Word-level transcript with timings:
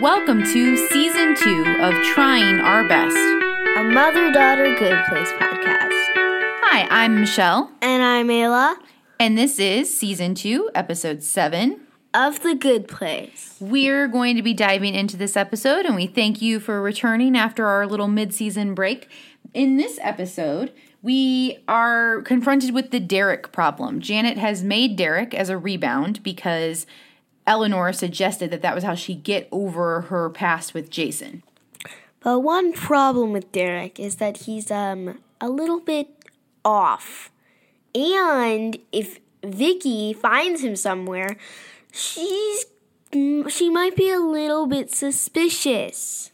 Welcome 0.00 0.42
to 0.42 0.76
season 0.88 1.36
two 1.36 1.64
of 1.80 1.94
Trying 2.14 2.60
Our 2.60 2.88
Best. 2.88 3.14
a 3.16 3.84
mother 3.84 4.32
daughter 4.32 4.74
good 4.78 5.04
place 5.06 5.28
podcast. 5.32 5.90
Hi, 6.62 6.86
I'm 6.90 7.20
Michelle, 7.20 7.70
And 7.82 8.02
I'm 8.02 8.28
Ayla 8.28 8.76
and 9.20 9.36
this 9.38 9.58
is 9.58 9.94
season 9.96 10.34
two, 10.34 10.70
episode 10.74 11.22
seven. 11.22 11.80
of 12.14 12.42
the 12.42 12.54
good 12.54 12.88
place. 12.88 13.56
We're 13.60 14.08
going 14.08 14.36
to 14.36 14.42
be 14.42 14.54
diving 14.54 14.94
into 14.94 15.16
this 15.16 15.36
episode, 15.36 15.84
and 15.86 15.94
we 15.94 16.06
thank 16.06 16.40
you 16.42 16.58
for 16.58 16.80
returning 16.82 17.36
after 17.36 17.66
our 17.66 17.86
little 17.86 18.08
mid 18.08 18.32
season 18.34 18.74
break. 18.74 19.08
In 19.54 19.76
this 19.76 19.98
episode, 20.02 20.72
we 21.02 21.58
are 21.68 22.22
confronted 22.22 22.72
with 22.74 22.90
the 22.90 23.00
Derek 23.00 23.52
problem. 23.52 24.00
Janet 24.00 24.38
has 24.38 24.62
made 24.64 24.96
Derek 24.96 25.34
as 25.34 25.48
a 25.50 25.58
rebound 25.58 26.22
because 26.22 26.86
Eleanor 27.46 27.92
suggested 27.92 28.50
that 28.50 28.62
that 28.62 28.74
was 28.74 28.84
how 28.84 28.94
she 28.94 29.14
get 29.14 29.48
over 29.50 30.02
her 30.02 30.30
past 30.30 30.74
with 30.74 30.90
Jason. 30.90 31.42
But 32.20 32.40
one 32.40 32.72
problem 32.72 33.32
with 33.32 33.50
Derek 33.52 33.98
is 33.98 34.16
that 34.16 34.38
he's 34.38 34.70
um 34.70 35.18
a 35.40 35.48
little 35.48 35.80
bit 35.80 36.08
off. 36.64 37.30
And 37.94 38.78
if 38.92 39.18
Vicky 39.44 40.12
finds 40.12 40.62
him 40.62 40.76
somewhere, 40.76 41.36
she's 41.92 42.66
she 43.48 43.68
might 43.68 43.96
be 43.96 44.10
a 44.10 44.20
little 44.20 44.66
bit 44.66 44.90
suspicious. 44.90 46.31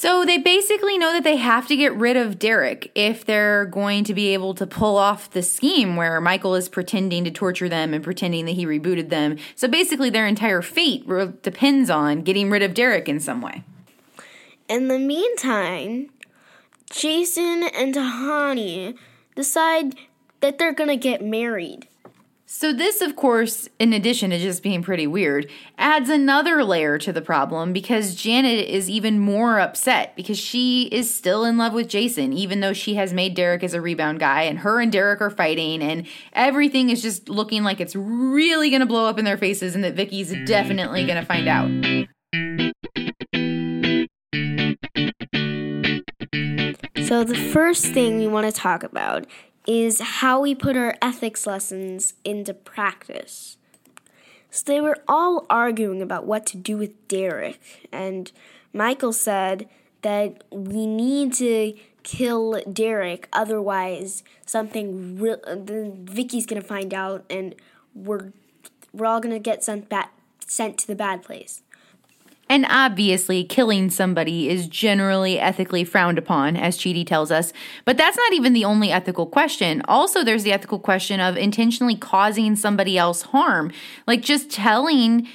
So 0.00 0.24
they 0.24 0.38
basically 0.38 0.96
know 0.96 1.12
that 1.12 1.24
they 1.24 1.38
have 1.38 1.66
to 1.66 1.74
get 1.74 1.92
rid 1.92 2.16
of 2.16 2.38
Derek 2.38 2.92
if 2.94 3.24
they're 3.24 3.64
going 3.64 4.04
to 4.04 4.14
be 4.14 4.28
able 4.32 4.54
to 4.54 4.64
pull 4.64 4.96
off 4.96 5.28
the 5.28 5.42
scheme 5.42 5.96
where 5.96 6.20
Michael 6.20 6.54
is 6.54 6.68
pretending 6.68 7.24
to 7.24 7.32
torture 7.32 7.68
them 7.68 7.92
and 7.92 8.04
pretending 8.04 8.44
that 8.44 8.52
he 8.52 8.64
rebooted 8.64 9.08
them. 9.08 9.38
So 9.56 9.66
basically, 9.66 10.08
their 10.08 10.28
entire 10.28 10.62
fate 10.62 11.02
re- 11.04 11.32
depends 11.42 11.90
on 11.90 12.22
getting 12.22 12.48
rid 12.48 12.62
of 12.62 12.74
Derek 12.74 13.08
in 13.08 13.18
some 13.18 13.42
way. 13.42 13.64
In 14.68 14.86
the 14.86 15.00
meantime, 15.00 16.10
Jason 16.92 17.64
and 17.64 17.92
Tahani 17.92 18.96
decide 19.34 19.96
that 20.38 20.58
they're 20.58 20.72
gonna 20.72 20.96
get 20.96 21.24
married. 21.24 21.88
So, 22.50 22.72
this, 22.72 23.02
of 23.02 23.14
course, 23.14 23.68
in 23.78 23.92
addition 23.92 24.30
to 24.30 24.38
just 24.38 24.62
being 24.62 24.82
pretty 24.82 25.06
weird, 25.06 25.50
adds 25.76 26.08
another 26.08 26.64
layer 26.64 26.96
to 26.96 27.12
the 27.12 27.20
problem 27.20 27.74
because 27.74 28.14
Janet 28.14 28.66
is 28.66 28.88
even 28.88 29.18
more 29.18 29.60
upset 29.60 30.16
because 30.16 30.38
she 30.38 30.84
is 30.84 31.14
still 31.14 31.44
in 31.44 31.58
love 31.58 31.74
with 31.74 31.88
Jason, 31.88 32.32
even 32.32 32.60
though 32.60 32.72
she 32.72 32.94
has 32.94 33.12
made 33.12 33.34
Derek 33.34 33.62
as 33.62 33.74
a 33.74 33.82
rebound 33.82 34.18
guy, 34.18 34.44
and 34.44 34.60
her 34.60 34.80
and 34.80 34.90
Derek 34.90 35.20
are 35.20 35.28
fighting, 35.28 35.82
and 35.82 36.06
everything 36.32 36.88
is 36.88 37.02
just 37.02 37.28
looking 37.28 37.64
like 37.64 37.80
it's 37.80 37.94
really 37.94 38.70
gonna 38.70 38.86
blow 38.86 39.04
up 39.04 39.18
in 39.18 39.26
their 39.26 39.36
faces, 39.36 39.74
and 39.74 39.84
that 39.84 39.92
Vicky's 39.92 40.34
definitely 40.46 41.04
gonna 41.04 41.26
find 41.26 41.48
out. 41.48 41.68
So, 47.06 47.24
the 47.24 47.50
first 47.52 47.92
thing 47.92 48.16
we 48.16 48.26
want 48.26 48.46
to 48.46 48.58
talk 48.58 48.82
about 48.82 49.26
is 49.66 50.00
how 50.00 50.40
we 50.40 50.54
put 50.54 50.76
our 50.76 50.96
ethics 51.02 51.46
lessons 51.46 52.14
into 52.24 52.54
practice. 52.54 53.56
So, 54.50 54.72
they 54.72 54.80
were 54.80 54.96
all 55.06 55.44
arguing 55.50 56.00
about 56.00 56.24
what 56.24 56.46
to 56.46 56.56
do 56.56 56.78
with 56.78 57.06
Derek, 57.08 57.60
and 57.92 58.32
Michael 58.72 59.12
said 59.12 59.68
that 60.02 60.42
we 60.50 60.86
need 60.86 61.34
to 61.34 61.74
kill 62.02 62.62
Derek, 62.72 63.28
otherwise, 63.32 64.22
something 64.46 65.18
real. 65.18 65.38
Then 65.46 66.06
Vicky's 66.06 66.46
gonna 66.46 66.62
find 66.62 66.94
out, 66.94 67.24
and 67.28 67.54
we're 67.94 68.32
we're 68.92 69.06
all 69.06 69.20
gonna 69.20 69.38
get 69.38 69.62
sent 69.62 69.88
back 69.88 70.12
sent 70.46 70.78
to 70.78 70.86
the 70.86 70.94
bad 70.94 71.22
place. 71.22 71.62
And 72.48 72.66
obviously, 72.68 73.44
killing 73.44 73.90
somebody 73.90 74.48
is 74.48 74.66
generally 74.66 75.38
ethically 75.38 75.84
frowned 75.84 76.18
upon, 76.18 76.56
as 76.56 76.78
Chidi 76.78 77.06
tells 77.06 77.30
us. 77.30 77.52
But 77.84 77.96
that's 77.96 78.16
not 78.16 78.32
even 78.32 78.52
the 78.52 78.64
only 78.64 78.90
ethical 78.90 79.26
question. 79.26 79.82
Also, 79.86 80.24
there's 80.24 80.44
the 80.44 80.52
ethical 80.52 80.78
question 80.78 81.20
of 81.20 81.36
intentionally 81.36 81.96
causing 81.96 82.56
somebody 82.56 82.96
else 82.96 83.22
harm. 83.22 83.70
Like 84.06 84.22
just 84.22 84.50
telling 84.50 85.28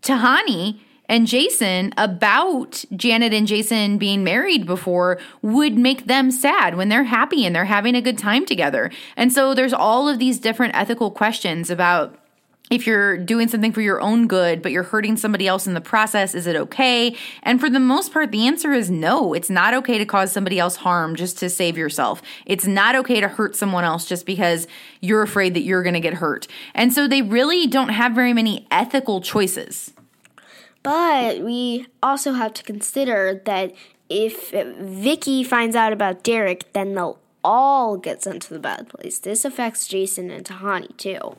Tahani 0.00 0.80
and 1.08 1.26
Jason 1.26 1.92
about 1.96 2.84
Janet 2.94 3.32
and 3.32 3.46
Jason 3.46 3.96
being 3.98 4.22
married 4.22 4.66
before 4.66 5.18
would 5.42 5.78
make 5.78 6.06
them 6.06 6.30
sad 6.30 6.76
when 6.76 6.88
they're 6.88 7.04
happy 7.04 7.46
and 7.46 7.56
they're 7.56 7.64
having 7.64 7.94
a 7.94 8.02
good 8.02 8.18
time 8.18 8.44
together. 8.44 8.90
And 9.16 9.32
so 9.32 9.54
there's 9.54 9.72
all 9.72 10.08
of 10.08 10.18
these 10.18 10.38
different 10.38 10.76
ethical 10.76 11.10
questions 11.10 11.70
about 11.70 12.18
if 12.70 12.86
you're 12.86 13.16
doing 13.16 13.48
something 13.48 13.72
for 13.72 13.80
your 13.80 14.00
own 14.00 14.26
good, 14.26 14.62
but 14.62 14.72
you're 14.72 14.82
hurting 14.82 15.16
somebody 15.16 15.46
else 15.46 15.66
in 15.66 15.74
the 15.74 15.80
process, 15.80 16.34
is 16.34 16.46
it 16.46 16.56
okay? 16.56 17.16
And 17.42 17.60
for 17.60 17.70
the 17.70 17.80
most 17.80 18.12
part, 18.12 18.30
the 18.30 18.46
answer 18.46 18.72
is 18.72 18.90
no. 18.90 19.32
It's 19.32 19.50
not 19.50 19.74
okay 19.74 19.98
to 19.98 20.04
cause 20.04 20.32
somebody 20.32 20.58
else 20.58 20.76
harm 20.76 21.16
just 21.16 21.38
to 21.38 21.48
save 21.48 21.78
yourself. 21.78 22.22
It's 22.46 22.66
not 22.66 22.94
okay 22.96 23.20
to 23.20 23.28
hurt 23.28 23.56
someone 23.56 23.84
else 23.84 24.04
just 24.04 24.26
because 24.26 24.66
you're 25.00 25.22
afraid 25.22 25.54
that 25.54 25.62
you're 25.62 25.82
going 25.82 25.94
to 25.94 26.00
get 26.00 26.14
hurt. 26.14 26.46
And 26.74 26.92
so 26.92 27.08
they 27.08 27.22
really 27.22 27.66
don't 27.66 27.90
have 27.90 28.12
very 28.12 28.32
many 28.32 28.66
ethical 28.70 29.20
choices. 29.20 29.92
But 30.82 31.40
we 31.40 31.86
also 32.02 32.32
have 32.32 32.54
to 32.54 32.62
consider 32.62 33.42
that 33.44 33.74
if 34.08 34.50
Vicky 34.50 35.44
finds 35.44 35.76
out 35.76 35.92
about 35.92 36.22
Derek, 36.22 36.72
then 36.72 36.94
they'll 36.94 37.18
all 37.44 37.96
get 37.96 38.22
sent 38.22 38.42
to 38.42 38.54
the 38.54 38.58
bad 38.58 38.88
place. 38.88 39.18
This 39.18 39.44
affects 39.44 39.86
Jason 39.86 40.30
and 40.30 40.44
Tahani 40.44 40.96
too. 40.96 41.36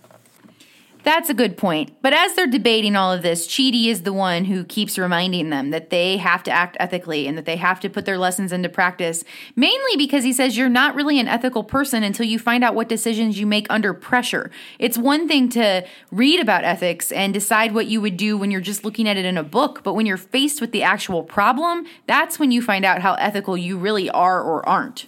That's 1.03 1.29
a 1.29 1.33
good 1.33 1.57
point. 1.57 1.95
But 2.01 2.13
as 2.13 2.35
they're 2.35 2.45
debating 2.45 2.95
all 2.95 3.11
of 3.11 3.21
this, 3.21 3.47
Chidi 3.47 3.85
is 3.85 4.01
the 4.01 4.13
one 4.13 4.45
who 4.45 4.65
keeps 4.65 4.97
reminding 4.97 5.49
them 5.49 5.69
that 5.71 5.89
they 5.89 6.17
have 6.17 6.43
to 6.43 6.51
act 6.51 6.75
ethically 6.79 7.25
and 7.25 7.37
that 7.37 7.45
they 7.45 7.55
have 7.55 7.79
to 7.81 7.89
put 7.89 8.05
their 8.05 8.17
lessons 8.17 8.51
into 8.51 8.67
practice, 8.67 9.23
mainly 9.55 9.95
because 9.97 10.23
he 10.23 10.33
says 10.33 10.57
you're 10.57 10.67
not 10.67 10.95
really 10.95 11.19
an 11.19 11.27
ethical 11.27 11.63
person 11.63 12.03
until 12.03 12.25
you 12.25 12.37
find 12.37 12.63
out 12.63 12.75
what 12.75 12.89
decisions 12.89 13.39
you 13.39 13.47
make 13.47 13.65
under 13.69 13.93
pressure. 13.93 14.51
It's 14.77 14.97
one 14.97 15.27
thing 15.27 15.49
to 15.49 15.85
read 16.11 16.41
about 16.41 16.65
ethics 16.65 17.11
and 17.11 17.33
decide 17.33 17.73
what 17.73 17.87
you 17.87 18.01
would 18.01 18.17
do 18.17 18.37
when 18.37 18.51
you're 18.51 18.59
just 18.59 18.83
looking 18.83 19.07
at 19.07 19.17
it 19.17 19.25
in 19.25 19.37
a 19.37 19.43
book, 19.43 19.83
but 19.83 19.93
when 19.93 20.05
you're 20.05 20.17
faced 20.17 20.59
with 20.59 20.71
the 20.71 20.83
actual 20.83 21.23
problem, 21.23 21.85
that's 22.07 22.39
when 22.39 22.51
you 22.51 22.61
find 22.61 22.83
out 22.83 23.01
how 23.01 23.13
ethical 23.15 23.57
you 23.57 23.77
really 23.77 24.09
are 24.09 24.41
or 24.43 24.67
aren't. 24.67 25.05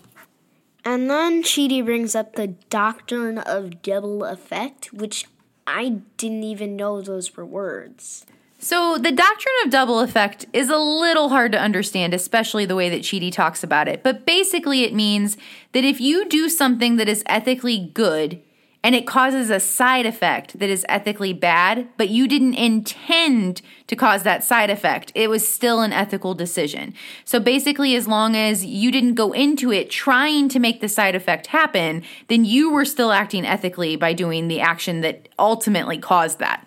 And 0.84 1.09
then 1.09 1.44
Chidi 1.44 1.85
brings 1.85 2.16
up 2.16 2.35
the 2.35 2.47
doctrine 2.47 3.38
of 3.38 3.81
double 3.84 4.24
effect, 4.24 4.91
which 4.91 5.25
I 5.73 6.01
didn't 6.17 6.43
even 6.43 6.75
know 6.75 7.01
those 7.01 7.35
were 7.35 7.45
words. 7.45 8.25
So, 8.59 8.97
the 8.97 9.11
doctrine 9.11 9.55
of 9.63 9.71
double 9.71 10.01
effect 10.01 10.45
is 10.53 10.69
a 10.69 10.77
little 10.77 11.29
hard 11.29 11.51
to 11.53 11.59
understand, 11.59 12.13
especially 12.13 12.65
the 12.65 12.75
way 12.75 12.89
that 12.89 13.01
Chidi 13.01 13.31
talks 13.31 13.63
about 13.63 13.87
it. 13.87 14.03
But 14.03 14.23
basically, 14.23 14.83
it 14.83 14.93
means 14.93 15.35
that 15.71 15.83
if 15.83 15.99
you 15.99 16.29
do 16.29 16.47
something 16.47 16.97
that 16.97 17.09
is 17.09 17.23
ethically 17.25 17.91
good 17.93 18.39
and 18.84 18.96
it 18.96 19.06
causes 19.06 19.50
a 19.50 19.59
side 19.59 20.06
effect 20.06 20.58
that 20.59 20.69
is 20.69 20.86
ethically 20.90 21.34
bad, 21.34 21.88
but 21.97 22.09
you 22.09 22.28
didn't 22.28 22.56
intend 22.56 23.62
to 23.88 23.96
cause 23.96 24.24
that 24.24 24.44
side 24.44 24.69
effect, 24.69 25.12
it 25.14 25.30
was 25.30 25.47
still 25.47 25.81
an 25.81 25.94
ethical 25.94 26.34
decision. 26.34 26.94
So, 27.24 27.40
basically, 27.40 27.96
as 27.96 28.08
long 28.08 28.36
as 28.36 28.66
you 28.66 28.92
didn't 28.92 29.16
go 29.16 29.34
into 29.34 29.72
it 29.72 29.90
trying 29.90 30.50
to 30.50 30.59
make 30.59 30.81
the 30.81 30.90
side 30.90 31.16
effect 31.16 31.47
happen, 31.47 32.03
then 32.28 32.46
you 32.46 32.72
were 32.72 32.86
still 32.86 33.12
acting 33.12 33.46
ethically 33.46 33.96
by 33.96 34.14
doing 34.14 34.47
the 34.47 34.62
action 34.62 35.02
that 35.02 35.30
ultimately 35.38 35.98
caused 35.98 36.40
that. 36.40 36.66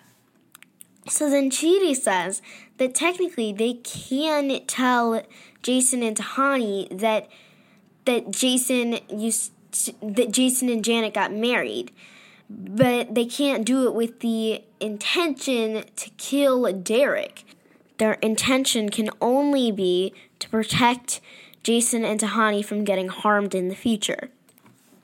So 1.07 1.29
then 1.29 1.51
Chidi 1.51 1.95
says 1.95 2.41
that 2.77 2.95
technically 2.95 3.53
they 3.53 3.75
can 3.75 4.65
tell 4.65 5.21
Jason 5.61 6.01
and 6.01 6.17
Tahani 6.17 6.97
that 6.99 7.29
that 8.05 8.29
Jason 8.29 8.99
used 9.09 9.51
that 10.01 10.31
Jason 10.31 10.69
and 10.69 10.83
Janet 10.83 11.13
got 11.13 11.33
married, 11.33 11.91
but 12.49 13.15
they 13.15 13.25
can't 13.25 13.65
do 13.65 13.87
it 13.87 13.93
with 13.93 14.19
the 14.19 14.63
intention 14.79 15.85
to 15.95 16.09
kill 16.17 16.71
Derek. 16.71 17.43
Their 17.97 18.13
intention 18.15 18.89
can 18.89 19.09
only 19.21 19.71
be 19.71 20.13
to 20.39 20.49
protect 20.49 21.21
Jason 21.63 22.05
and 22.05 22.19
Tahani 22.19 22.63
from 22.63 22.83
getting 22.83 23.07
harmed 23.07 23.55
in 23.55 23.69
the 23.69 23.75
future. 23.75 24.29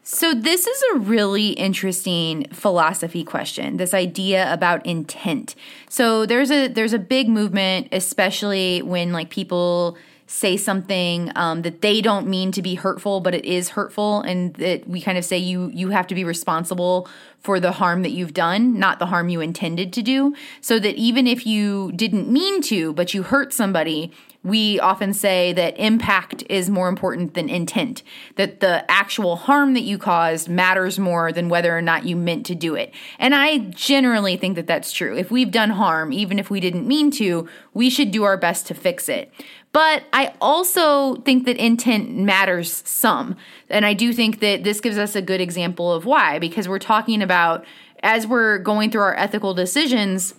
So, 0.04 0.34
this 0.34 0.68
is 0.68 0.84
a 0.94 1.00
really 1.00 1.50
interesting 1.50 2.48
philosophy 2.52 3.24
question. 3.24 3.78
This 3.78 3.94
idea 3.94 4.52
about 4.52 4.86
intent. 4.86 5.56
So, 5.90 6.26
there's 6.26 6.52
a 6.52 6.68
there's 6.68 6.94
a 6.94 7.00
big 7.00 7.30
movement, 7.30 7.88
especially 7.92 8.82
when 8.82 9.14
like 9.14 9.30
people 9.30 9.98
say 10.32 10.56
something 10.56 11.30
um, 11.36 11.62
that 11.64 11.82
they 11.82 12.00
don't 12.00 12.26
mean 12.26 12.54
to 12.54 12.62
be 12.62 12.76
hurtful, 12.76 13.20
but 13.20 13.36
it 13.36 13.44
is 13.44 13.70
hurtful, 13.70 14.22
and 14.22 14.54
that 14.56 14.88
we 14.88 15.02
kind 15.02 15.18
of 15.18 15.26
say 15.26 15.38
you 15.38 15.70
you 15.74 15.90
have 15.90 16.08
to 16.08 16.16
be 16.16 16.24
responsible 16.24 17.10
for 17.40 17.60
the 17.60 17.74
harm 17.74 18.02
that 18.04 18.12
you've 18.12 18.34
done, 18.34 18.80
not 18.80 19.00
the 19.00 19.08
harm 19.08 19.28
you 19.28 19.42
intended 19.42 19.92
to 19.92 20.02
do. 20.02 20.34
So 20.62 20.80
that 20.80 20.96
even 20.96 21.28
if 21.28 21.46
you 21.46 21.92
didn't 21.92 22.32
mean 22.32 22.62
to, 22.64 22.94
but 22.94 23.14
you 23.14 23.24
hurt 23.24 23.52
somebody, 23.52 24.12
we 24.44 24.80
often 24.80 25.14
say 25.14 25.52
that 25.54 25.78
impact 25.78 26.44
is 26.50 26.70
more 26.70 26.88
important 26.88 27.34
than 27.34 27.50
intent, 27.50 28.02
that 28.36 28.60
the 28.60 28.90
actual 28.90 29.36
harm 29.36 29.74
that 29.74 29.82
you 29.82 29.98
caused 29.98 30.50
matters 30.50 30.98
more 30.98 31.32
than 31.32 31.50
whether 31.50 31.76
or 31.76 31.82
not 31.82 32.06
you 32.06 32.16
meant 32.16 32.46
to 32.48 32.56
do 32.56 32.76
it. 32.76 32.94
And 33.20 33.36
I 33.36 33.58
generally 33.58 34.38
think 34.38 34.56
that 34.56 34.68
that's 34.68 34.92
true. 34.92 35.16
If 35.16 35.30
we've 35.30 35.52
done 35.52 35.72
harm, 35.72 36.14
even 36.14 36.40
if 36.40 36.50
we 36.50 36.60
didn't 36.60 36.88
mean 36.88 37.12
to, 37.12 37.48
we 37.74 37.90
should 37.90 38.12
do 38.12 38.24
our 38.24 38.38
best 38.38 38.66
to 38.68 38.74
fix 38.74 39.10
it. 39.10 39.32
But 39.74 40.04
I 40.12 40.34
also 40.42 41.16
think 41.18 41.46
that 41.46 41.58
intent 41.58 42.12
matters 42.12 42.84
some. 42.86 43.38
And 43.70 43.86
I 43.86 43.94
do 43.94 44.12
think 44.12 44.42
that 44.42 44.64
this 44.64 44.82
gives 44.82 44.98
us 44.98 45.16
a 45.16 45.22
good 45.22 45.40
example 45.40 45.94
of 45.94 46.06
why, 46.06 46.40
because 46.40 46.68
we're 46.68 46.80
talking 46.80 47.22
about 47.22 47.64
as 48.04 48.28
we're 48.28 48.58
going 48.58 48.92
through 48.92 49.02
our 49.02 49.16
ethical 49.16 49.54
decisions, 49.54 50.34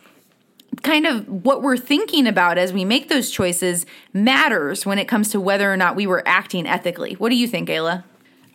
kind 0.83 1.07
of 1.07 1.27
what 1.29 1.63
we're 1.63 1.77
thinking 1.77 2.27
about 2.27 2.59
as 2.59 2.73
we 2.73 2.85
make 2.85 3.09
those 3.09 3.31
choices 3.31 3.87
matters 4.13 4.85
when 4.85 4.99
it 4.99 5.07
comes 5.07 5.31
to 5.31 5.41
whether 5.41 5.73
or 5.73 5.77
not 5.77 5.97
we 5.97 6.07
were 6.07 6.23
acting 6.27 6.67
ethically. 6.67 7.15
What 7.15 7.29
do 7.31 7.37
you 7.37 7.47
think, 7.47 7.69
Ayla? 7.69 8.05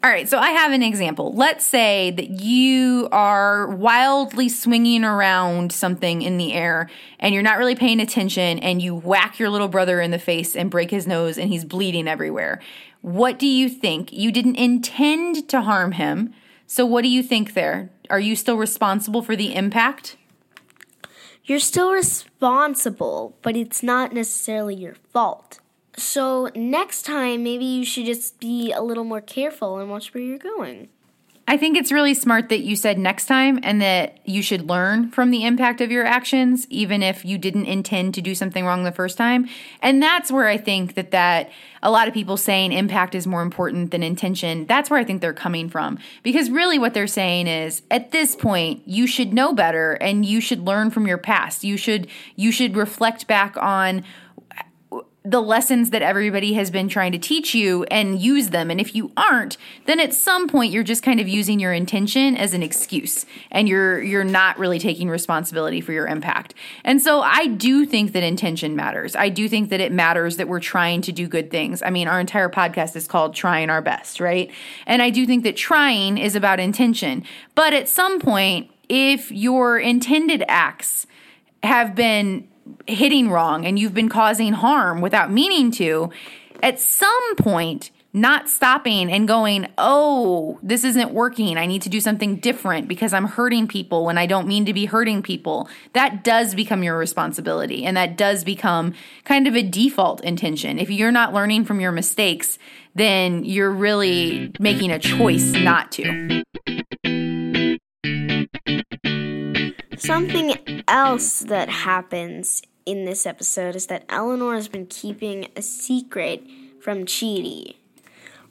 All 0.03 0.11
right, 0.11 0.29
so 0.29 0.37
I 0.37 0.51
have 0.51 0.73
an 0.73 0.83
example. 0.83 1.33
Let's 1.33 1.65
say 1.65 2.11
that 2.11 2.29
you 2.29 3.09
are 3.11 3.67
wildly 3.67 4.47
swinging 4.47 5.03
around 5.03 5.71
something 5.71 6.21
in 6.21 6.37
the 6.37 6.53
air 6.53 6.87
and 7.19 7.33
you're 7.33 7.43
not 7.43 7.57
really 7.57 7.73
paying 7.73 7.99
attention 7.99 8.59
and 8.59 8.79
you 8.79 8.93
whack 8.93 9.39
your 9.39 9.49
little 9.49 9.67
brother 9.67 9.99
in 9.99 10.11
the 10.11 10.19
face 10.19 10.55
and 10.55 10.69
break 10.69 10.91
his 10.91 11.07
nose 11.07 11.39
and 11.39 11.49
he's 11.49 11.65
bleeding 11.65 12.07
everywhere. 12.07 12.61
What 13.01 13.39
do 13.39 13.47
you 13.47 13.69
think? 13.69 14.13
You 14.13 14.31
didn't 14.31 14.57
intend 14.57 15.49
to 15.49 15.61
harm 15.61 15.93
him. 15.93 16.31
So, 16.67 16.85
what 16.85 17.01
do 17.01 17.07
you 17.07 17.23
think 17.23 17.55
there? 17.55 17.89
Are 18.09 18.19
you 18.19 18.35
still 18.35 18.57
responsible 18.57 19.23
for 19.23 19.35
the 19.35 19.55
impact? 19.55 20.15
You're 21.43 21.59
still 21.59 21.91
responsible, 21.91 23.35
but 23.41 23.55
it's 23.55 23.81
not 23.81 24.13
necessarily 24.13 24.75
your 24.75 24.95
fault. 25.11 25.59
So, 25.97 26.51
next 26.55 27.03
time, 27.03 27.43
maybe 27.43 27.65
you 27.65 27.83
should 27.83 28.05
just 28.05 28.39
be 28.39 28.71
a 28.71 28.81
little 28.81 29.03
more 29.03 29.21
careful 29.21 29.79
and 29.79 29.89
watch 29.89 30.13
where 30.13 30.23
you're 30.23 30.37
going. 30.37 30.89
I 31.49 31.55
think 31.55 31.77
it's 31.77 31.93
really 31.93 32.13
smart 32.13 32.49
that 32.49 32.59
you 32.59 32.75
said 32.75 32.99
next 32.99 33.25
time 33.25 33.57
and 33.63 33.81
that 33.81 34.19
you 34.25 34.41
should 34.41 34.67
learn 34.67 35.09
from 35.11 35.31
the 35.31 35.45
impact 35.45 35.79
of 35.79 35.89
your 35.89 36.05
actions 36.05 36.67
even 36.69 37.01
if 37.01 37.23
you 37.23 37.37
didn't 37.37 37.67
intend 37.67 38.15
to 38.15 38.21
do 38.21 38.35
something 38.35 38.65
wrong 38.65 38.83
the 38.83 38.91
first 38.91 39.17
time. 39.17 39.47
And 39.81 40.03
that's 40.03 40.29
where 40.29 40.47
I 40.49 40.57
think 40.57 40.95
that 40.95 41.11
that 41.11 41.49
a 41.81 41.89
lot 41.89 42.09
of 42.09 42.13
people 42.13 42.35
saying 42.35 42.73
impact 42.73 43.15
is 43.15 43.25
more 43.25 43.41
important 43.41 43.91
than 43.91 44.03
intention, 44.03 44.65
that's 44.65 44.89
where 44.89 44.99
I 44.99 45.05
think 45.05 45.21
they're 45.21 45.31
coming 45.31 45.69
from. 45.69 45.99
Because 46.21 46.49
really 46.49 46.77
what 46.79 46.93
they're 46.93 47.07
saying 47.07 47.47
is 47.47 47.81
at 47.89 48.11
this 48.11 48.35
point 48.35 48.83
you 48.85 49.07
should 49.07 49.33
know 49.33 49.53
better 49.53 49.93
and 49.93 50.25
you 50.25 50.41
should 50.41 50.65
learn 50.65 50.91
from 50.91 51.07
your 51.07 51.17
past. 51.17 51.63
You 51.63 51.77
should 51.77 52.07
you 52.35 52.51
should 52.51 52.75
reflect 52.75 53.25
back 53.25 53.55
on 53.55 54.03
the 55.29 55.41
lessons 55.41 55.89
that 55.89 56.01
everybody 56.01 56.53
has 56.53 56.71
been 56.71 56.87
trying 56.87 57.11
to 57.11 57.17
teach 57.17 57.53
you 57.53 57.83
and 57.85 58.21
use 58.21 58.51
them. 58.51 58.71
And 58.71 58.79
if 58.79 58.95
you 58.95 59.11
aren't, 59.17 59.57
then 59.85 59.99
at 59.99 60.13
some 60.13 60.47
point 60.47 60.71
you're 60.71 60.83
just 60.83 61.03
kind 61.03 61.19
of 61.19 61.27
using 61.27 61.59
your 61.59 61.73
intention 61.73 62.37
as 62.37 62.53
an 62.53 62.63
excuse 62.63 63.25
and 63.51 63.67
you're 63.67 64.01
you're 64.01 64.23
not 64.23 64.57
really 64.57 64.79
taking 64.79 65.09
responsibility 65.09 65.81
for 65.81 65.91
your 65.91 66.07
impact. 66.07 66.53
And 66.85 67.01
so 67.01 67.21
I 67.21 67.47
do 67.47 67.85
think 67.85 68.13
that 68.13 68.23
intention 68.23 68.75
matters. 68.75 69.17
I 69.17 69.27
do 69.27 69.49
think 69.49 69.69
that 69.69 69.81
it 69.81 69.91
matters 69.91 70.37
that 70.37 70.47
we're 70.47 70.61
trying 70.61 71.01
to 71.01 71.11
do 71.11 71.27
good 71.27 71.51
things. 71.51 71.81
I 71.81 71.89
mean, 71.89 72.07
our 72.07 72.21
entire 72.21 72.49
podcast 72.49 72.95
is 72.95 73.05
called 73.05 73.35
trying 73.35 73.69
our 73.69 73.81
best, 73.81 74.21
right? 74.21 74.49
And 74.85 75.01
I 75.01 75.09
do 75.09 75.25
think 75.25 75.43
that 75.43 75.57
trying 75.57 76.17
is 76.17 76.37
about 76.37 76.61
intention. 76.61 77.25
But 77.53 77.73
at 77.73 77.89
some 77.89 78.21
point, 78.21 78.71
if 78.87 79.29
your 79.29 79.77
intended 79.77 80.45
acts 80.47 81.05
have 81.63 81.95
been 81.95 82.47
hitting 82.87 83.29
wrong 83.29 83.65
and 83.65 83.77
you've 83.77 83.93
been 83.93 84.09
causing 84.09 84.53
harm 84.53 85.01
without 85.01 85.31
meaning 85.31 85.71
to, 85.71 86.09
at 86.61 86.79
some 86.79 87.35
point, 87.35 87.91
not 88.13 88.49
stopping 88.49 89.11
and 89.11 89.27
going, 89.27 89.67
oh, 89.77 90.57
this 90.63 90.83
isn't 90.83 91.11
working. 91.11 91.57
I 91.57 91.65
need 91.65 91.83
to 91.83 91.89
do 91.89 91.99
something 91.99 92.37
different 92.37 92.87
because 92.87 93.13
I'm 93.13 93.25
hurting 93.25 93.67
people 93.67 94.05
when 94.05 94.17
I 94.17 94.25
don't 94.25 94.47
mean 94.47 94.65
to 94.65 94.73
be 94.73 94.85
hurting 94.85 95.21
people. 95.21 95.69
That 95.93 96.23
does 96.23 96.55
become 96.55 96.83
your 96.83 96.97
responsibility. 96.97 97.85
And 97.85 97.95
that 97.95 98.17
does 98.17 98.43
become 98.43 98.93
kind 99.23 99.47
of 99.47 99.55
a 99.55 99.61
default 99.61 100.23
intention. 100.23 100.79
If 100.79 100.89
you're 100.89 101.11
not 101.11 101.33
learning 101.33 101.65
from 101.65 101.79
your 101.79 101.91
mistakes, 101.91 102.57
then 102.95 103.43
you're 103.43 103.71
really 103.71 104.51
making 104.59 104.91
a 104.91 104.99
choice 104.99 105.51
not 105.51 105.91
to. 105.93 106.43
Something 110.07 110.83
else 110.87 111.41
that 111.41 111.67
happens 111.67 112.61
in 112.85 113.03
this 113.03 113.25
episode 113.25 113.75
is 113.75 113.87
that 113.87 114.05
Eleanor 114.07 114.53
has 114.53 114.69
been 114.69 114.85
keeping 114.85 115.49
a 115.53 115.61
secret 115.61 116.47
from 116.79 117.03
Chidi. 117.03 117.75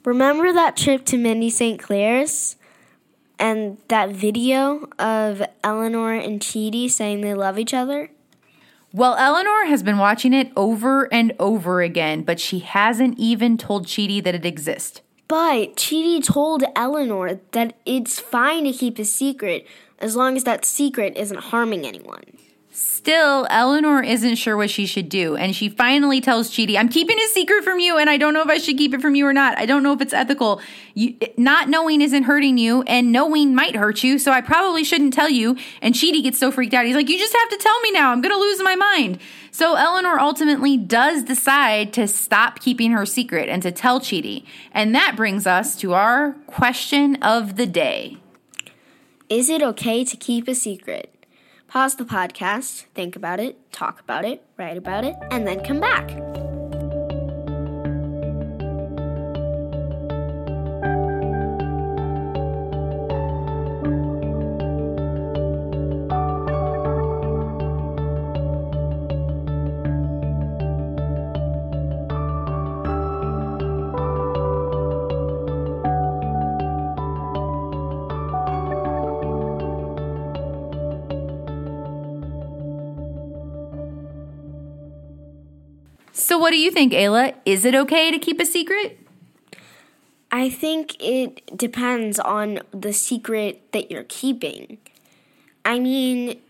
Remember 0.05 0.53
that 0.53 0.77
trip 0.77 1.03
to 1.05 1.17
Mindy 1.17 1.49
St. 1.49 1.81
Clair's? 1.81 2.57
And 3.39 3.79
that 3.87 4.11
video 4.11 4.87
of 4.99 5.41
Eleanor 5.63 6.13
and 6.13 6.39
Chidi 6.39 6.87
saying 6.91 7.21
they 7.21 7.33
love 7.33 7.57
each 7.57 7.73
other? 7.73 8.11
Well, 8.93 9.15
Eleanor 9.15 9.65
has 9.65 9.81
been 9.81 9.97
watching 9.97 10.33
it 10.33 10.51
over 10.55 11.11
and 11.11 11.33
over 11.39 11.81
again, 11.81 12.21
but 12.21 12.39
she 12.39 12.59
hasn't 12.59 13.17
even 13.17 13.57
told 13.57 13.87
Chidi 13.87 14.23
that 14.23 14.35
it 14.35 14.45
exists. 14.45 15.01
But 15.27 15.75
Chidi 15.75 16.23
told 16.23 16.63
Eleanor 16.75 17.39
that 17.51 17.75
it's 17.83 18.19
fine 18.19 18.65
to 18.65 18.71
keep 18.73 18.99
a 18.99 19.05
secret 19.05 19.65
as 19.99 20.15
long 20.15 20.37
as 20.37 20.43
that 20.43 20.65
secret 20.65 21.17
isn't 21.17 21.39
harming 21.39 21.85
anyone. 21.85 22.23
Still, 22.79 23.47
Eleanor 23.49 24.03
isn't 24.03 24.35
sure 24.35 24.55
what 24.55 24.69
she 24.69 24.85
should 24.85 25.09
do, 25.09 25.35
and 25.35 25.55
she 25.55 25.67
finally 25.67 26.21
tells 26.21 26.51
Chidi, 26.51 26.77
I'm 26.77 26.89
keeping 26.89 27.17
a 27.17 27.27
secret 27.29 27.63
from 27.63 27.79
you, 27.79 27.97
and 27.97 28.07
I 28.07 28.17
don't 28.17 28.35
know 28.35 28.43
if 28.43 28.49
I 28.49 28.59
should 28.59 28.77
keep 28.77 28.93
it 28.93 29.01
from 29.01 29.15
you 29.15 29.25
or 29.25 29.33
not. 29.33 29.57
I 29.57 29.65
don't 29.65 29.81
know 29.81 29.93
if 29.93 30.01
it's 30.01 30.13
ethical. 30.13 30.61
You, 30.93 31.17
not 31.37 31.69
knowing 31.69 32.01
isn't 32.01 32.23
hurting 32.23 32.59
you, 32.59 32.83
and 32.83 33.11
knowing 33.11 33.55
might 33.55 33.75
hurt 33.75 34.03
you, 34.03 34.19
so 34.19 34.31
I 34.31 34.41
probably 34.41 34.83
shouldn't 34.83 35.15
tell 35.15 35.29
you. 35.29 35.57
And 35.81 35.95
Chidi 35.95 36.21
gets 36.21 36.37
so 36.37 36.51
freaked 36.51 36.75
out. 36.75 36.85
He's 36.85 36.95
like, 36.95 37.09
You 37.09 37.17
just 37.17 37.35
have 37.35 37.49
to 37.49 37.57
tell 37.57 37.79
me 37.81 37.91
now. 37.91 38.11
I'm 38.11 38.21
going 38.21 38.35
to 38.35 38.39
lose 38.39 38.61
my 38.61 38.75
mind. 38.75 39.17
So 39.49 39.73
Eleanor 39.73 40.19
ultimately 40.19 40.77
does 40.77 41.23
decide 41.23 41.93
to 41.93 42.07
stop 42.07 42.59
keeping 42.59 42.91
her 42.91 43.07
secret 43.07 43.49
and 43.49 43.63
to 43.63 43.71
tell 43.71 43.99
Chidi. 43.99 44.43
And 44.71 44.93
that 44.93 45.15
brings 45.15 45.47
us 45.47 45.75
to 45.77 45.93
our 45.93 46.33
question 46.45 47.15
of 47.23 47.55
the 47.55 47.65
day. 47.65 48.17
Is 49.29 49.49
it 49.49 49.61
okay 49.61 50.05
to 50.05 50.15
keep 50.15 50.47
a 50.47 50.55
secret? 50.55 51.25
Pause 51.67 51.95
the 51.95 52.05
podcast, 52.05 52.85
think 52.95 53.17
about 53.17 53.41
it, 53.41 53.57
talk 53.73 53.99
about 53.99 54.23
it, 54.23 54.41
write 54.55 54.77
about 54.77 55.03
it, 55.03 55.15
and 55.31 55.45
then 55.45 55.59
come 55.65 55.81
back. 55.81 56.36
So, 86.19 86.39
what 86.39 86.49
do 86.49 86.57
you 86.57 86.71
think, 86.71 86.93
Ayla? 86.93 87.35
Is 87.45 87.63
it 87.63 87.75
okay 87.75 88.09
to 88.09 88.17
keep 88.17 88.41
a 88.41 88.45
secret? 88.45 88.97
I 90.31 90.49
think 90.49 90.95
it 90.99 91.55
depends 91.55 92.17
on 92.17 92.61
the 92.71 92.91
secret 92.91 93.71
that 93.71 93.91
you're 93.91 94.03
keeping. 94.09 94.79
I 95.63 95.77
mean, 95.77 96.41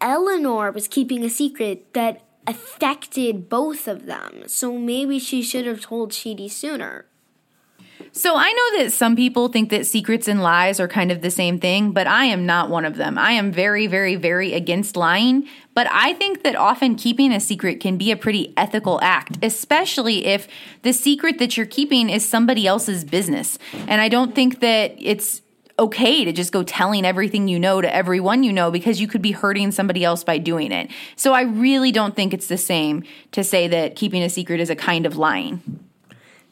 Eleanor 0.00 0.72
was 0.72 0.88
keeping 0.88 1.22
a 1.22 1.30
secret 1.30 1.94
that 1.94 2.22
affected 2.48 3.48
both 3.48 3.86
of 3.86 4.06
them, 4.06 4.42
so 4.48 4.76
maybe 4.76 5.20
she 5.20 5.40
should 5.40 5.66
have 5.66 5.80
told 5.80 6.10
Chidi 6.10 6.50
sooner. 6.50 7.06
So 8.12 8.34
I 8.36 8.52
know 8.52 8.82
that 8.82 8.92
some 8.92 9.14
people 9.14 9.48
think 9.48 9.70
that 9.70 9.86
secrets 9.86 10.26
and 10.26 10.42
lies 10.42 10.80
are 10.80 10.88
kind 10.88 11.12
of 11.12 11.20
the 11.22 11.30
same 11.30 11.60
thing, 11.60 11.92
but 11.92 12.08
I 12.08 12.24
am 12.24 12.44
not 12.44 12.68
one 12.68 12.84
of 12.84 12.96
them. 12.96 13.16
I 13.16 13.32
am 13.32 13.52
very, 13.52 13.86
very, 13.86 14.16
very 14.16 14.52
against 14.52 14.96
lying, 14.96 15.46
but 15.74 15.86
I 15.90 16.14
think 16.14 16.42
that 16.42 16.56
often 16.56 16.96
keeping 16.96 17.32
a 17.32 17.38
secret 17.38 17.78
can 17.78 17.96
be 17.98 18.10
a 18.10 18.16
pretty 18.16 18.52
ethical 18.56 18.98
act, 19.00 19.38
especially 19.44 20.26
if 20.26 20.48
the 20.82 20.92
secret 20.92 21.38
that 21.38 21.56
you're 21.56 21.66
keeping 21.66 22.10
is 22.10 22.28
somebody 22.28 22.66
else's 22.66 23.04
business. 23.04 23.58
And 23.86 24.00
I 24.00 24.08
don't 24.08 24.34
think 24.34 24.58
that 24.60 24.94
it's 24.98 25.42
okay 25.78 26.24
to 26.24 26.32
just 26.32 26.52
go 26.52 26.62
telling 26.62 27.06
everything 27.06 27.48
you 27.48 27.58
know 27.58 27.80
to 27.80 27.94
everyone 27.94 28.42
you 28.42 28.52
know 28.52 28.70
because 28.70 29.00
you 29.00 29.08
could 29.08 29.22
be 29.22 29.32
hurting 29.32 29.70
somebody 29.70 30.04
else 30.04 30.24
by 30.24 30.36
doing 30.36 30.72
it. 30.72 30.90
So 31.14 31.32
I 31.32 31.42
really 31.42 31.92
don't 31.92 32.16
think 32.16 32.34
it's 32.34 32.48
the 32.48 32.58
same 32.58 33.04
to 33.32 33.44
say 33.44 33.68
that 33.68 33.94
keeping 33.94 34.22
a 34.22 34.28
secret 34.28 34.60
is 34.60 34.68
a 34.68 34.76
kind 34.76 35.06
of 35.06 35.16
lying. 35.16 35.62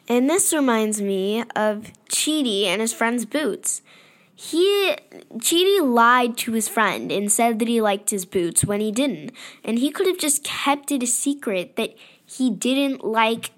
And 0.09 0.29
this 0.29 0.53
reminds 0.55 1.03
me 1.03 1.45
of 1.55 1.93
Chidi 2.09 2.65
and 2.65 2.81
his 2.81 2.95
friend's 2.95 3.27
boots. 3.27 3.83
he 4.35 4.97
Chidi 5.37 5.83
lied 5.83 6.37
to 6.39 6.53
his 6.53 6.69
friend 6.69 7.11
and 7.11 7.31
said 7.31 7.59
that 7.59 7.69
he 7.69 7.81
liked 7.81 8.11
his 8.11 8.25
boots 8.25 8.65
when 8.65 8.81
he 8.81 8.93
didn't. 8.93 9.33
And 9.65 9.79
he 9.79 9.91
could 9.91 10.07
have 10.07 10.19
just 10.19 10.45
kept 10.45 10.93
it 10.93 11.03
a 11.03 11.07
secret 11.07 11.77
that 11.77 11.95
he 12.25 12.51
didn't 12.51 13.05
like 13.05 13.51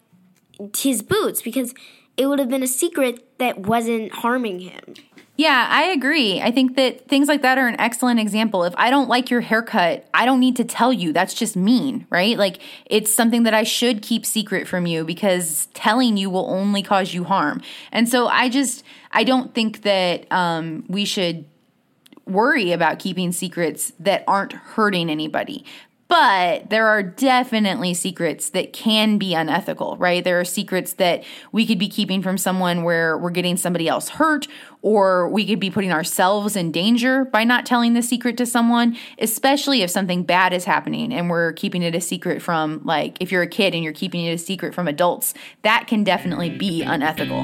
his 0.76 1.02
boots 1.02 1.42
because 1.42 1.74
it 2.16 2.26
would 2.26 2.38
have 2.38 2.48
been 2.48 2.62
a 2.62 2.66
secret 2.68 3.38
that 3.38 3.60
wasn't 3.60 4.12
harming 4.12 4.60
him. 4.60 4.94
Yeah, 5.40 5.68
I 5.70 5.84
agree. 5.84 6.38
I 6.42 6.50
think 6.50 6.76
that 6.76 7.08
things 7.08 7.26
like 7.26 7.40
that 7.40 7.56
are 7.56 7.66
an 7.66 7.80
excellent 7.80 8.20
example. 8.20 8.62
If 8.64 8.74
I 8.76 8.90
don't 8.90 9.08
like 9.08 9.30
your 9.30 9.40
haircut, 9.40 10.06
I 10.12 10.26
don't 10.26 10.38
need 10.38 10.54
to 10.56 10.64
tell 10.64 10.92
you. 10.92 11.14
That's 11.14 11.32
just 11.32 11.56
mean, 11.56 12.06
right? 12.10 12.36
Like 12.36 12.60
it's 12.84 13.10
something 13.14 13.44
that 13.44 13.54
I 13.54 13.62
should 13.62 14.02
keep 14.02 14.26
secret 14.26 14.68
from 14.68 14.84
you 14.84 15.02
because 15.02 15.68
telling 15.72 16.18
you 16.18 16.28
will 16.28 16.44
only 16.50 16.82
cause 16.82 17.14
you 17.14 17.24
harm. 17.24 17.62
And 17.90 18.06
so 18.06 18.26
I 18.26 18.50
just 18.50 18.84
I 19.12 19.24
don't 19.24 19.54
think 19.54 19.80
that 19.80 20.30
um, 20.30 20.84
we 20.88 21.06
should 21.06 21.46
worry 22.26 22.72
about 22.72 22.98
keeping 22.98 23.32
secrets 23.32 23.94
that 23.98 24.24
aren't 24.28 24.52
hurting 24.52 25.08
anybody. 25.08 25.64
But 26.10 26.70
there 26.70 26.88
are 26.88 27.04
definitely 27.04 27.94
secrets 27.94 28.50
that 28.50 28.72
can 28.72 29.16
be 29.16 29.32
unethical, 29.32 29.96
right? 29.96 30.24
There 30.24 30.40
are 30.40 30.44
secrets 30.44 30.94
that 30.94 31.22
we 31.52 31.64
could 31.64 31.78
be 31.78 31.88
keeping 31.88 32.20
from 32.20 32.36
someone 32.36 32.82
where 32.82 33.16
we're 33.16 33.30
getting 33.30 33.56
somebody 33.56 33.86
else 33.86 34.08
hurt, 34.08 34.48
or 34.82 35.28
we 35.28 35.46
could 35.46 35.60
be 35.60 35.70
putting 35.70 35.92
ourselves 35.92 36.56
in 36.56 36.72
danger 36.72 37.26
by 37.26 37.44
not 37.44 37.64
telling 37.64 37.92
the 37.94 38.02
secret 38.02 38.36
to 38.38 38.46
someone, 38.46 38.96
especially 39.20 39.82
if 39.82 39.90
something 39.90 40.24
bad 40.24 40.52
is 40.52 40.64
happening 40.64 41.14
and 41.14 41.30
we're 41.30 41.52
keeping 41.52 41.80
it 41.80 41.94
a 41.94 42.00
secret 42.00 42.42
from, 42.42 42.80
like, 42.84 43.16
if 43.20 43.30
you're 43.30 43.42
a 43.42 43.46
kid 43.46 43.72
and 43.72 43.84
you're 43.84 43.92
keeping 43.92 44.24
it 44.24 44.32
a 44.32 44.38
secret 44.38 44.74
from 44.74 44.88
adults, 44.88 45.32
that 45.62 45.86
can 45.86 46.02
definitely 46.02 46.50
be 46.50 46.82
unethical. 46.82 47.42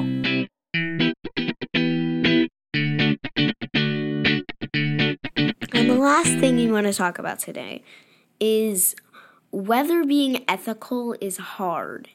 And 5.73 5.89
the 5.89 5.97
last 5.97 6.37
thing 6.39 6.59
you 6.59 6.73
want 6.73 6.85
to 6.85 6.93
talk 6.93 7.17
about 7.17 7.39
today 7.39 7.81
is 8.39 8.95
whether 9.51 10.03
being 10.05 10.43
ethical 10.47 11.15
is 11.21 11.37
hard. 11.37 12.09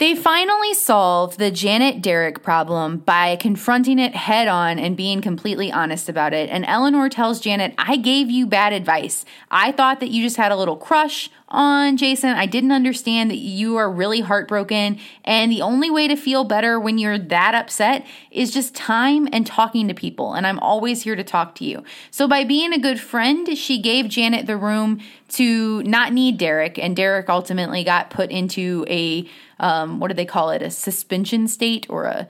They 0.00 0.14
finally 0.14 0.72
solved 0.72 1.38
the 1.38 1.50
Janet 1.50 2.00
Derek 2.00 2.42
problem 2.42 3.00
by 3.00 3.36
confronting 3.36 3.98
it 3.98 4.14
head 4.14 4.48
on 4.48 4.78
and 4.78 4.96
being 4.96 5.20
completely 5.20 5.70
honest 5.70 6.08
about 6.08 6.32
it. 6.32 6.48
And 6.48 6.64
Eleanor 6.64 7.10
tells 7.10 7.38
Janet, 7.38 7.74
I 7.76 7.96
gave 7.96 8.30
you 8.30 8.46
bad 8.46 8.72
advice. 8.72 9.26
I 9.50 9.72
thought 9.72 10.00
that 10.00 10.08
you 10.08 10.22
just 10.22 10.38
had 10.38 10.52
a 10.52 10.56
little 10.56 10.78
crush 10.78 11.28
on 11.48 11.98
Jason. 11.98 12.30
I 12.30 12.46
didn't 12.46 12.72
understand 12.72 13.30
that 13.30 13.36
you 13.36 13.76
are 13.76 13.90
really 13.90 14.20
heartbroken. 14.20 14.98
And 15.22 15.52
the 15.52 15.60
only 15.60 15.90
way 15.90 16.08
to 16.08 16.16
feel 16.16 16.44
better 16.44 16.80
when 16.80 16.96
you're 16.96 17.18
that 17.18 17.54
upset 17.54 18.06
is 18.30 18.52
just 18.52 18.74
time 18.74 19.28
and 19.32 19.46
talking 19.46 19.86
to 19.88 19.94
people. 19.94 20.32
And 20.32 20.46
I'm 20.46 20.60
always 20.60 21.02
here 21.02 21.16
to 21.16 21.24
talk 21.24 21.54
to 21.56 21.64
you. 21.64 21.84
So 22.10 22.26
by 22.26 22.44
being 22.44 22.72
a 22.72 22.78
good 22.78 23.00
friend, 23.00 23.54
she 23.58 23.82
gave 23.82 24.08
Janet 24.08 24.46
the 24.46 24.56
room 24.56 25.00
to 25.30 25.82
not 25.82 26.14
need 26.14 26.38
Derek. 26.38 26.78
And 26.78 26.96
Derek 26.96 27.28
ultimately 27.28 27.84
got 27.84 28.08
put 28.08 28.30
into 28.30 28.86
a 28.88 29.28
um, 29.60 30.00
what 30.00 30.08
do 30.08 30.14
they 30.14 30.24
call 30.24 30.50
it? 30.50 30.62
A 30.62 30.70
suspension 30.70 31.46
state 31.46 31.86
or 31.88 32.04
a 32.04 32.28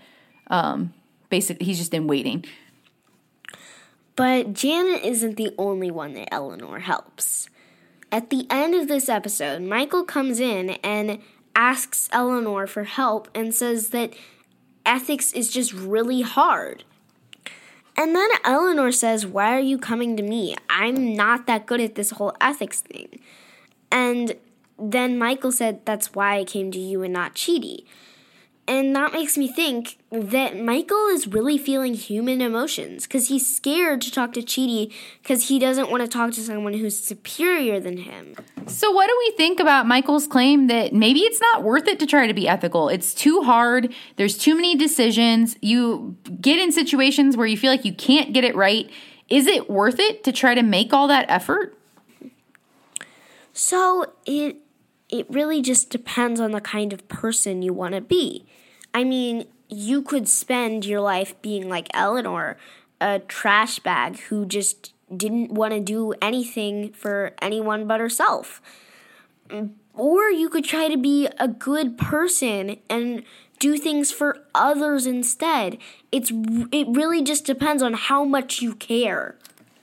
um. 0.49 0.93
He's 1.31 1.79
just 1.79 1.95
in 1.95 2.09
waiting. 2.09 2.45
But 4.17 4.53
Janet 4.53 5.05
isn't 5.05 5.37
the 5.37 5.55
only 5.57 5.93
one 5.93 6.15
that 6.15 6.35
Eleanor 6.35 6.81
helps. 6.81 7.49
At 8.11 8.31
the 8.31 8.47
end 8.51 8.75
of 8.75 8.89
this 8.89 9.09
episode, 9.09 9.63
Michael 9.63 10.03
comes 10.03 10.41
in 10.41 10.71
and 10.83 11.21
asks 11.55 12.09
Eleanor 12.13 12.67
for 12.67 12.83
help 12.83 13.29
and 13.33 13.55
says 13.55 13.91
that 13.91 14.13
ethics 14.85 15.33
is 15.33 15.51
just 15.51 15.73
really 15.73 16.23
hard. 16.23 16.83
And 17.97 18.17
then 18.17 18.29
Eleanor 18.45 18.91
says, 18.91 19.25
Why 19.25 19.55
are 19.55 19.61
you 19.61 19.79
coming 19.79 20.17
to 20.17 20.23
me? 20.23 20.57
I'm 20.69 21.15
not 21.15 21.47
that 21.47 21.67
good 21.67 21.81
at 21.81 21.95
this 21.95 22.11
whole 22.11 22.35
ethics 22.41 22.81
thing. 22.81 23.21
And 23.93 24.35
then 24.81 25.19
Michael 25.19 25.53
said, 25.53 25.85
That's 25.85 26.15
why 26.15 26.39
I 26.39 26.45
came 26.45 26.71
to 26.73 26.79
you 26.79 27.03
and 27.03 27.13
not 27.13 27.35
Chidi. 27.35 27.85
And 28.71 28.95
that 28.95 29.13
makes 29.13 29.37
me 29.37 29.49
think 29.49 29.99
that 30.13 30.57
Michael 30.57 31.09
is 31.09 31.27
really 31.27 31.59
feeling 31.59 31.95
human 31.95 32.41
emotions 32.41 33.05
because 33.05 33.27
he's 33.27 33.45
scared 33.45 34.01
to 34.03 34.13
talk 34.13 34.33
to 34.35 34.43
Chidi 34.43 34.93
because 35.21 35.49
he 35.49 35.59
doesn't 35.59 35.91
want 35.91 36.05
to 36.05 36.09
talk 36.09 36.31
to 36.35 36.41
someone 36.41 36.75
who's 36.75 36.97
superior 36.97 37.81
than 37.81 37.97
him. 37.97 38.37
So, 38.69 38.93
what 38.93 39.09
do 39.09 39.17
we 39.19 39.33
think 39.37 39.59
about 39.59 39.89
Michael's 39.89 40.29
claim 40.29 40.69
that 40.69 40.93
maybe 40.93 41.19
it's 41.19 41.41
not 41.41 41.65
worth 41.65 41.89
it 41.89 41.99
to 41.99 42.07
try 42.07 42.29
to 42.29 42.33
be 42.33 42.47
ethical? 42.47 42.89
It's 42.89 43.13
too 43.13 43.43
hard, 43.43 43.93
there's 44.15 44.39
too 44.39 44.55
many 44.55 44.77
decisions, 44.77 45.57
you 45.61 46.17
get 46.41 46.61
in 46.61 46.71
situations 46.71 47.37
where 47.37 47.49
you 47.49 47.57
feel 47.57 47.73
like 47.73 47.85
you 47.85 47.95
can't 47.95 48.33
get 48.33 48.45
it 48.45 48.55
right. 48.55 48.89
Is 49.29 49.49
it 49.49 49.69
worth 49.69 49.99
it 49.99 50.23
to 50.23 50.31
try 50.31 50.55
to 50.55 50.63
make 50.63 50.93
all 50.93 51.09
that 51.09 51.27
effort? 51.29 51.77
So, 53.53 54.13
it 54.27 54.59
it 55.11 55.27
really 55.29 55.61
just 55.61 55.91
depends 55.91 56.41
on 56.41 56.53
the 56.53 56.61
kind 56.61 56.93
of 56.93 57.09
person 57.09 57.63
you 57.63 57.73
want 57.73 57.95
to 57.95 58.01
be. 58.01 58.47
I 58.95 59.05
mean, 59.05 59.47
you 59.69 60.03
could 60.03 60.29
spend 60.29 60.85
your 60.85 61.01
life 61.01 61.41
being 61.43 61.69
like 61.69 61.89
Eleanor, 61.95 62.57
a 63.01 63.21
trash 63.21 63.79
bag 63.79 64.19
who 64.21 64.47
just 64.47 64.93
didn't 65.15 65.53
want 65.53 65.73
to 65.73 65.81
do 65.81 66.15
anything 66.23 66.93
for 66.93 67.33
anyone 67.41 67.87
but 67.87 68.01
herself. 68.01 68.61
Or 69.95 70.31
you 70.31 70.49
could 70.49 70.65
try 70.65 70.89
to 70.89 70.97
be 70.97 71.29
a 71.39 71.49
good 71.49 71.99
person 71.99 72.77
and 72.89 73.25
do 73.59 73.77
things 73.77 74.11
for 74.11 74.45
others 74.55 75.07
instead. 75.07 75.79
It's 76.13 76.33
it 76.73 76.87
really 76.89 77.23
just 77.23 77.45
depends 77.45 77.83
on 77.83 77.95
how 77.95 78.25
much 78.25 78.63
you 78.63 78.75
care. 78.75 79.37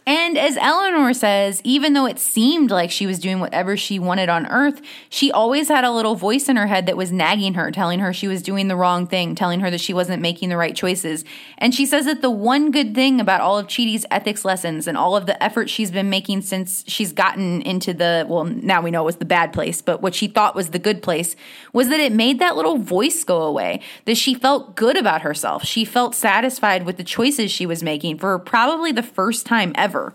And 0.07 0.37
as 0.37 0.55
Eleanor 0.55 1.13
says, 1.13 1.59
even 1.65 1.91
though 1.91 2.05
it 2.05 2.17
seemed 2.17 2.71
like 2.71 2.91
she 2.91 3.05
was 3.05 3.19
doing 3.19 3.41
whatever 3.41 3.75
she 3.75 3.99
wanted 3.99 4.29
on 4.29 4.47
earth, 4.47 4.81
she 5.09 5.33
always 5.33 5.67
had 5.67 5.83
a 5.83 5.91
little 5.91 6.15
voice 6.15 6.47
in 6.47 6.55
her 6.55 6.67
head 6.67 6.85
that 6.85 6.95
was 6.95 7.11
nagging 7.11 7.55
her, 7.55 7.71
telling 7.71 7.99
her 7.99 8.13
she 8.13 8.29
was 8.29 8.41
doing 8.41 8.69
the 8.69 8.77
wrong 8.77 9.05
thing, 9.05 9.35
telling 9.35 9.59
her 9.59 9.69
that 9.69 9.81
she 9.81 9.93
wasn't 9.93 10.21
making 10.21 10.47
the 10.47 10.55
right 10.55 10.77
choices. 10.77 11.25
And 11.57 11.75
she 11.75 11.85
says 11.85 12.05
that 12.05 12.21
the 12.21 12.31
one 12.31 12.71
good 12.71 12.95
thing 12.95 13.19
about 13.19 13.41
all 13.41 13.57
of 13.57 13.67
Chidi's 13.67 14.05
ethics 14.09 14.45
lessons 14.45 14.87
and 14.87 14.97
all 14.97 15.17
of 15.17 15.25
the 15.25 15.43
effort 15.43 15.69
she's 15.69 15.91
been 15.91 16.09
making 16.09 16.41
since 16.43 16.85
she's 16.87 17.11
gotten 17.11 17.61
into 17.63 17.93
the, 17.93 18.25
well, 18.29 18.45
now 18.45 18.81
we 18.81 18.91
know 18.91 19.01
it 19.01 19.07
was 19.07 19.17
the 19.17 19.25
bad 19.25 19.51
place, 19.51 19.81
but 19.81 20.01
what 20.01 20.15
she 20.15 20.29
thought 20.29 20.55
was 20.55 20.69
the 20.69 20.79
good 20.79 21.03
place, 21.03 21.35
was 21.73 21.89
that 21.89 21.99
it 21.99 22.13
made 22.13 22.39
that 22.39 22.55
little 22.55 22.77
voice 22.77 23.25
go 23.25 23.41
away, 23.41 23.81
that 24.05 24.15
she 24.15 24.33
felt 24.33 24.77
good 24.77 24.95
about 24.95 25.23
herself. 25.23 25.65
She 25.65 25.83
felt 25.83 26.15
satisfied 26.15 26.85
with 26.85 26.95
the 26.95 27.03
choices 27.03 27.51
she 27.51 27.65
was 27.65 27.83
making 27.83 28.19
for 28.19 28.39
probably 28.39 28.93
the 28.93 29.03
first 29.03 29.45
time 29.45 29.73
ever 29.97 30.13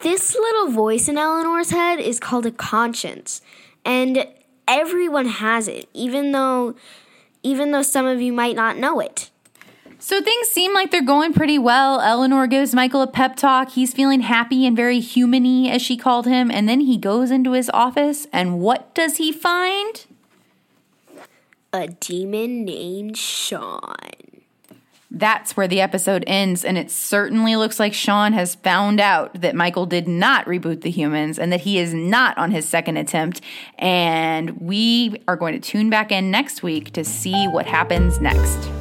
this 0.00 0.34
little 0.34 0.68
voice 0.68 1.08
in 1.08 1.18
Eleanor's 1.18 1.70
head 1.70 2.00
is 2.00 2.18
called 2.18 2.46
a 2.46 2.50
conscience, 2.50 3.42
and 3.84 4.26
everyone 4.66 5.26
has 5.26 5.68
it, 5.68 5.88
even 5.92 6.32
though 6.32 6.74
even 7.42 7.70
though 7.70 7.82
some 7.82 8.06
of 8.06 8.20
you 8.20 8.32
might 8.32 8.56
not 8.56 8.78
know 8.78 8.98
it. 8.98 9.30
So 10.00 10.22
things 10.22 10.48
seem 10.48 10.74
like 10.74 10.90
they're 10.90 11.02
going 11.02 11.32
pretty 11.32 11.58
well. 11.58 12.00
Eleanor 12.00 12.46
gives 12.46 12.74
Michael 12.74 13.02
a 13.02 13.06
pep 13.06 13.36
talk. 13.36 13.72
He's 13.72 13.92
feeling 13.92 14.20
happy 14.20 14.66
and 14.66 14.76
very 14.76 15.00
humany, 15.00 15.68
as 15.68 15.82
she 15.82 15.96
called 15.96 16.26
him, 16.26 16.50
and 16.50 16.68
then 16.68 16.80
he 16.80 16.96
goes 16.96 17.30
into 17.30 17.52
his 17.52 17.70
office, 17.74 18.26
and 18.32 18.60
what 18.60 18.94
does 18.94 19.18
he 19.18 19.32
find? 19.32 20.06
A 21.72 21.88
demon 21.88 22.64
named 22.64 23.18
Shawn. 23.18 24.07
That's 25.10 25.56
where 25.56 25.66
the 25.66 25.80
episode 25.80 26.22
ends, 26.26 26.66
and 26.66 26.76
it 26.76 26.90
certainly 26.90 27.56
looks 27.56 27.80
like 27.80 27.94
Shawn 27.94 28.34
has 28.34 28.56
found 28.56 29.00
out 29.00 29.40
that 29.40 29.54
Michael 29.54 29.86
did 29.86 30.06
not 30.06 30.44
reboot 30.44 30.82
the 30.82 30.90
humans 30.90 31.38
and 31.38 31.50
that 31.50 31.62
he 31.62 31.78
is 31.78 31.94
not 31.94 32.36
on 32.36 32.50
his 32.50 32.68
second 32.68 32.98
attempt. 32.98 33.40
And 33.78 34.60
we 34.60 35.22
are 35.26 35.36
going 35.36 35.54
to 35.54 35.60
tune 35.60 35.88
back 35.88 36.12
in 36.12 36.30
next 36.30 36.62
week 36.62 36.92
to 36.92 37.04
see 37.04 37.46
what 37.46 37.64
happens 37.64 38.20
next. 38.20 38.77